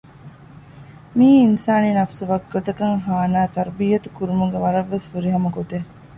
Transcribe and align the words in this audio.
މިއީ 1.17 1.35
އިންސާނީ 1.43 1.89
ނަފުސު 1.97 2.23
ވަކިގޮތަކަށް 2.31 2.97
ހާނައި 3.05 3.51
ތަރްބިޔަތު 3.55 4.09
ކުރުމުގެ 4.17 4.57
ވަރަށްވެސް 4.63 5.07
ފުރިހަމަ 5.11 5.49
ގޮތެއް 5.55 5.87